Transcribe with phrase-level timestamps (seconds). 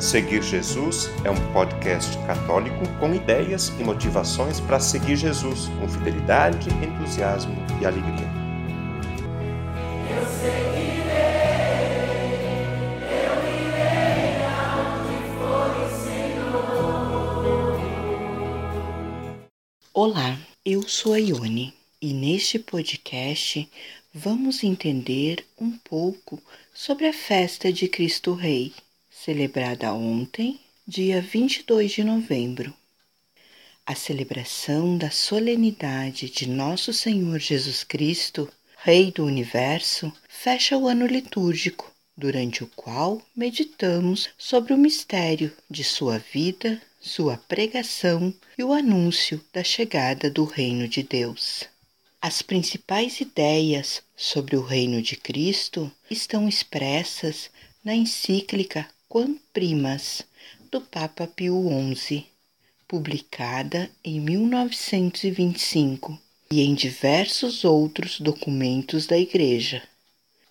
[0.00, 6.70] Seguir Jesus é um podcast católico com ideias e motivações para seguir Jesus com fidelidade,
[6.70, 8.26] entusiasmo e alegria.
[10.08, 11.10] Eu seguirei,
[13.12, 14.40] eu irei
[15.36, 16.80] for o Senhor.
[19.92, 23.70] Olá, eu sou a Ione e neste podcast
[24.14, 26.42] vamos entender um pouco
[26.72, 28.72] sobre a festa de Cristo Rei,
[29.24, 32.72] celebrada ontem, dia 22 de novembro.
[33.84, 41.04] A celebração da solenidade de Nosso Senhor Jesus Cristo, Rei do Universo, fecha o ano
[41.04, 48.72] litúrgico, durante o qual meditamos sobre o mistério de sua vida, sua pregação e o
[48.72, 51.64] anúncio da chegada do Reino de Deus.
[52.22, 57.50] As principais ideias sobre o reino de Cristo estão expressas
[57.84, 60.22] na encíclica Quam Primas
[60.70, 61.60] do Papa Pio
[61.96, 62.24] XI,
[62.86, 66.16] publicada em 1925,
[66.48, 69.82] e em diversos outros documentos da Igreja.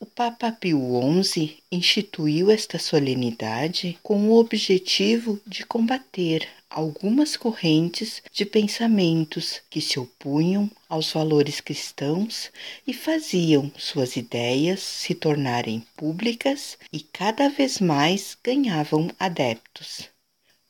[0.01, 0.79] O Papa Pio
[1.23, 9.99] XI instituiu esta solenidade com o objetivo de combater algumas correntes de pensamentos que se
[9.99, 12.49] opunham aos valores cristãos
[12.87, 20.07] e faziam suas ideias se tornarem públicas e cada vez mais ganhavam adeptos.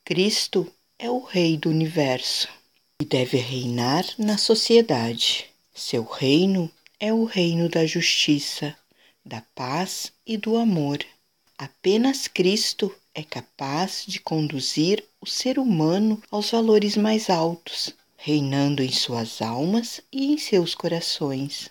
[0.03, 2.47] Cristo é o Rei do universo
[2.99, 5.45] e deve reinar na sociedade.
[5.71, 8.75] Seu reino é o reino da justiça,
[9.29, 11.05] da paz e do amor.
[11.55, 18.91] Apenas Cristo é capaz de conduzir o ser humano aos valores mais altos, reinando em
[18.91, 21.69] suas almas e em seus corações.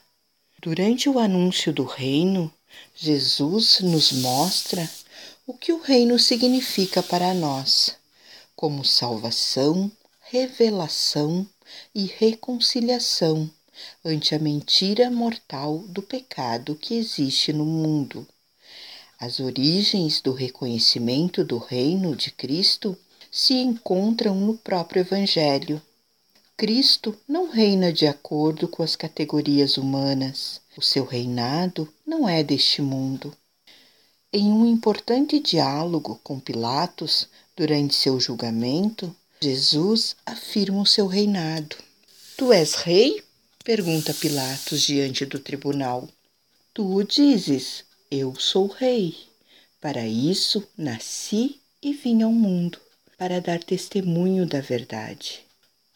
[0.62, 2.53] Durante o anúncio do reino,
[2.95, 4.89] Jesus nos mostra
[5.45, 7.97] o que o reino significa para nós,
[8.55, 11.45] como salvação, revelação
[11.92, 13.51] e reconciliação
[14.05, 18.27] ante a mentira mortal do pecado que existe no mundo.
[19.20, 22.96] As origens do reconhecimento do reino de Cristo
[23.30, 25.83] se encontram no próprio Evangelho.
[26.56, 30.61] Cristo não reina de acordo com as categorias humanas.
[30.77, 33.36] O seu reinado não é deste mundo.
[34.33, 41.77] Em um importante diálogo com Pilatos, durante seu julgamento, Jesus afirma o seu reinado.
[42.36, 43.22] Tu és rei?
[43.68, 46.08] Pergunta Pilatos diante do tribunal.
[46.73, 49.14] Tu dizes, eu sou rei.
[49.79, 52.80] Para isso nasci e vim ao mundo,
[53.18, 55.40] para dar testemunho da verdade.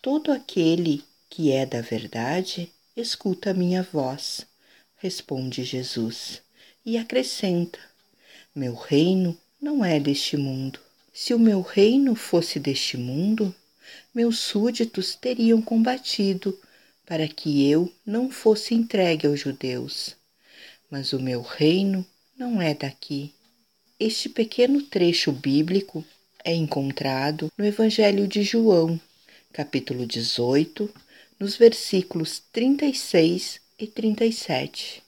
[0.02, 4.46] Todo aquele que é da verdade escuta a minha voz,
[4.96, 6.42] responde Jesus,
[6.84, 7.78] e acrescenta:
[8.54, 10.78] Meu reino não é deste mundo.
[11.10, 13.54] Se o meu reino fosse deste mundo,
[14.14, 16.54] meus súditos teriam combatido
[17.12, 20.16] para que eu não fosse entregue aos judeus.
[20.90, 22.06] Mas o meu reino
[22.38, 23.34] não é daqui.
[24.00, 26.02] Este pequeno trecho bíblico
[26.42, 28.98] é encontrado no Evangelho de João,
[29.52, 30.88] capítulo 18,
[31.38, 35.02] nos versículos 36 e 37.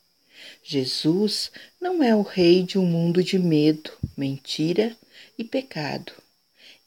[0.63, 1.51] Jesus
[1.81, 4.95] não é o rei de um mundo de medo, mentira
[5.39, 6.13] e pecado.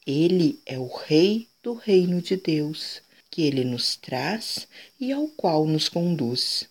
[0.06, 3.02] Ele é o rei do reino de Deus
[3.38, 4.68] que ele nos traz
[5.00, 6.68] e ao qual nos conduz.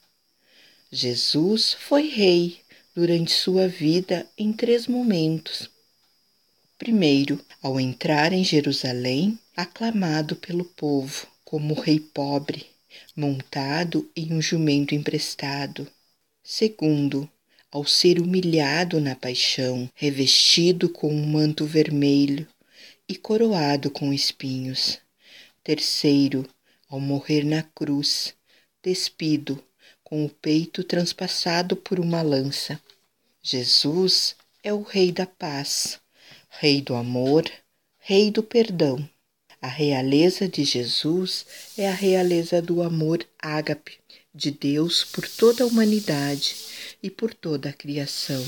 [0.91, 2.59] Jesus foi rei
[2.93, 5.71] durante sua vida em três momentos.
[6.77, 12.67] Primeiro, ao entrar em Jerusalém, aclamado pelo povo como rei pobre,
[13.15, 15.87] montado em um jumento emprestado.
[16.43, 17.31] Segundo,
[17.71, 22.45] ao ser humilhado na paixão, revestido com um manto vermelho
[23.09, 24.99] e coroado com espinhos.
[25.63, 26.45] Terceiro,
[26.89, 28.35] ao morrer na cruz,
[28.83, 29.63] despido,
[30.05, 32.81] com o peito transpassado por uma lança.
[33.43, 36.01] Jesus é o Rei da paz,
[36.49, 37.45] Rei do amor,
[37.99, 39.09] Rei do perdão.
[39.61, 41.45] A realeza de Jesus
[41.77, 43.99] é a realeza do amor ágape
[44.33, 46.57] de Deus por toda a humanidade
[47.03, 48.45] e por toda a criação.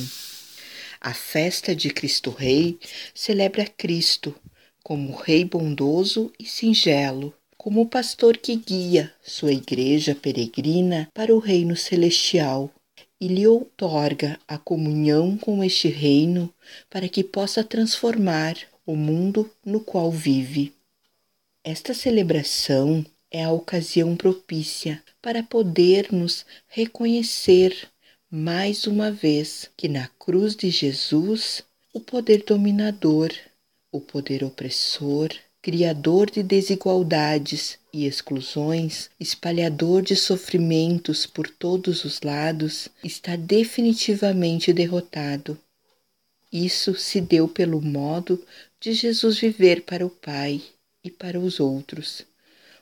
[1.01, 2.79] A festa de Cristo Rei
[3.15, 4.35] celebra Cristo
[4.83, 11.41] como Rei bondoso e singelo, como o pastor que guia sua igreja peregrina para o
[11.41, 12.73] reino celestial
[13.21, 16.55] e lhe outorga a comunhão com este reino
[16.89, 18.57] para que possa transformar
[18.87, 20.73] o mundo no qual vive.
[21.65, 27.89] Esta celebração é a ocasião propícia para podermos reconhecer
[28.31, 31.63] mais uma vez que na cruz de Jesus
[31.93, 33.33] o poder dominador
[33.91, 42.89] o poder opressor, criador de desigualdades e exclusões, espalhador de sofrimentos por todos os lados,
[43.03, 45.59] está definitivamente derrotado.
[46.53, 48.43] Isso se deu pelo modo
[48.81, 50.63] de Jesus viver para o Pai
[51.03, 52.25] e para os outros.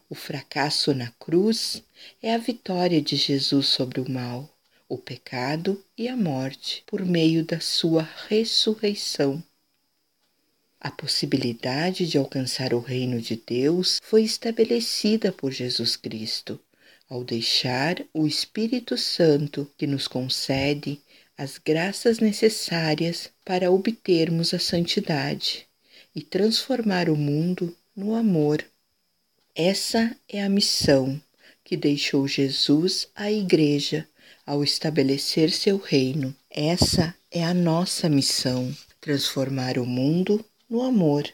[0.09, 1.83] O fracasso na cruz
[2.23, 4.49] é a vitória de Jesus sobre o mal,
[4.89, 9.43] o pecado e a morte por meio da sua ressurreição.
[10.81, 16.61] A possibilidade de alcançar o reino de Deus foi estabelecida por Jesus Cristo
[17.09, 21.01] ao deixar o Espírito Santo que nos concede
[21.39, 25.67] as graças necessárias para obtermos a santidade
[26.15, 28.65] e transformar o mundo no amor.
[29.55, 31.21] Essa é a missão
[31.63, 34.07] que deixou Jesus à Igreja
[34.45, 36.35] ao estabelecer seu reino.
[36.51, 41.33] Essa é a nossa missão: transformar o mundo no amor.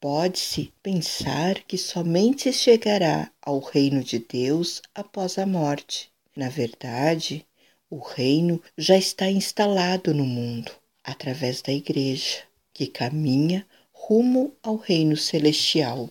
[0.00, 6.10] Pode-se pensar que somente chegará ao reino de Deus após a morte.
[6.36, 7.44] Na verdade,
[7.90, 10.70] o reino já está instalado no mundo
[11.02, 16.08] através da Igreja, que caminha rumo ao reino celestial.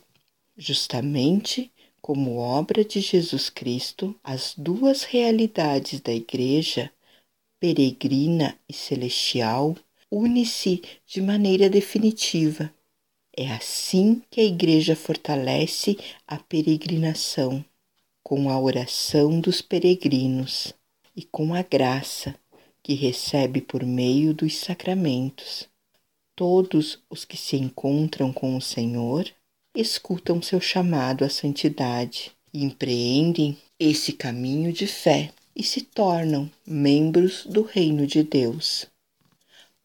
[0.57, 1.71] Justamente
[2.01, 6.91] como obra de Jesus Cristo, as duas realidades da Igreja,
[7.59, 9.75] peregrina e celestial,
[10.11, 12.73] une-se de maneira definitiva.
[13.35, 17.63] É assim que a Igreja fortalece a peregrinação,
[18.23, 20.73] com a oração dos peregrinos
[21.15, 22.35] e com a graça
[22.81, 25.67] que recebe por meio dos sacramentos.
[26.35, 29.29] Todos os que se encontram com o Senhor
[29.75, 37.45] escutam seu chamado à santidade e empreendem esse caminho de fé e se tornam membros
[37.45, 38.87] do reino de Deus.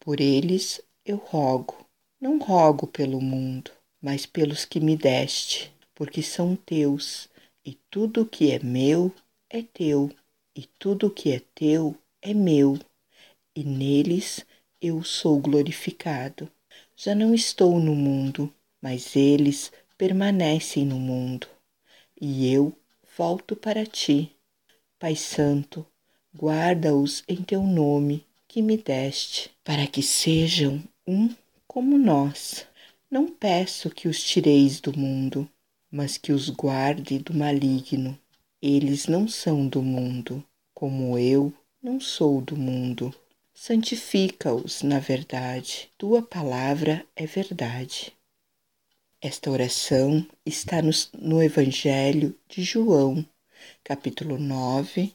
[0.03, 1.87] Por eles eu rogo,
[2.19, 3.71] não rogo pelo mundo,
[4.01, 7.29] mas pelos que me deste, porque são teus,
[7.65, 9.13] e tudo que é meu
[9.49, 10.11] é teu,
[10.53, 12.77] e tudo que é teu é meu,
[13.55, 14.45] e neles
[14.81, 16.51] eu sou glorificado.
[16.97, 21.47] Já não estou no mundo, mas eles permanecem no mundo,
[22.19, 22.77] e eu
[23.17, 24.35] volto para ti.
[24.99, 25.87] Pai Santo,
[26.35, 31.33] guarda-os em teu nome que me deste, para que sejam um
[31.65, 32.67] como nós.
[33.09, 35.49] Não peço que os tireis do mundo,
[35.89, 38.15] mas que os guarde do maligno.
[38.61, 41.51] Eles não são do mundo, como eu
[41.81, 43.11] não sou do mundo.
[43.55, 45.89] Santifica-os na verdade.
[45.97, 48.13] Tua palavra é verdade.
[49.19, 53.25] Esta oração está no, no Evangelho de João,
[53.83, 55.11] capítulo 9,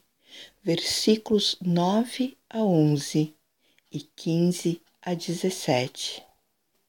[0.61, 3.35] versículos 9 a 11
[3.91, 6.23] e 15 a 17.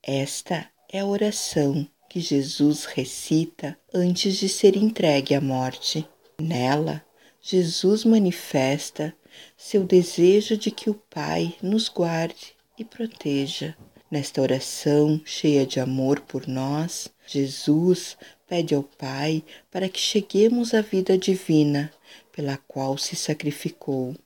[0.03, 6.09] Esta é a oração que Jesus recita antes de ser entregue à morte.
[6.41, 7.05] Nela,
[7.43, 9.15] Jesus manifesta
[9.55, 13.77] seu desejo de que o Pai nos guarde e proteja.
[14.11, 18.17] Nesta oração cheia de amor por nós, Jesus
[18.49, 21.93] pede ao Pai para que cheguemos à vida divina
[22.33, 24.17] pela qual se sacrificou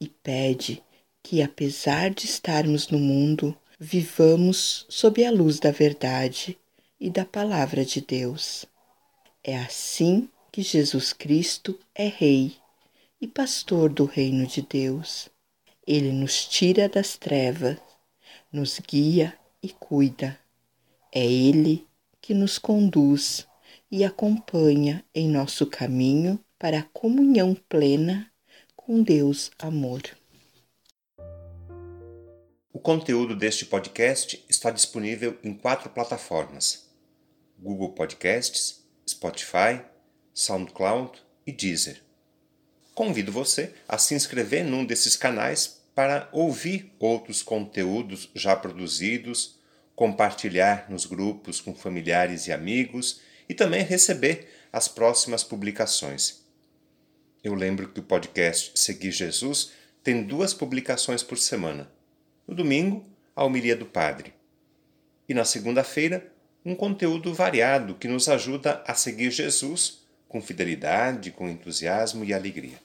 [0.00, 0.82] e pede
[1.22, 6.58] que, apesar de estarmos no mundo, vivamos sob a luz da verdade
[6.98, 8.64] e da Palavra de Deus.
[9.44, 12.56] É assim que Jesus Cristo é Rei
[13.20, 15.28] e Pastor do Reino de Deus.
[15.86, 17.78] Ele nos tira das trevas,
[18.52, 20.38] nos guia e cuida.
[21.12, 21.86] É Ele
[22.20, 23.46] que nos conduz
[23.90, 28.29] e acompanha em nosso caminho para a comunhão plena
[28.90, 30.02] com Deus Amor.
[32.72, 36.90] O conteúdo deste podcast está disponível em quatro plataformas:
[37.56, 39.80] Google Podcasts, Spotify,
[40.34, 42.02] SoundCloud e Deezer.
[42.92, 49.60] Convido você a se inscrever num desses canais para ouvir outros conteúdos já produzidos,
[49.94, 56.39] compartilhar nos grupos com familiares e amigos e também receber as próximas publicações.
[57.42, 59.72] Eu lembro que o podcast Seguir Jesus
[60.04, 61.90] tem duas publicações por semana.
[62.46, 63.02] No domingo,
[63.34, 64.34] a homilia do Padre.
[65.26, 66.30] E na segunda-feira,
[66.62, 72.78] um conteúdo variado que nos ajuda a seguir Jesus com fidelidade, com entusiasmo e alegria.